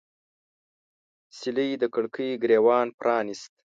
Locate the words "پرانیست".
2.99-3.53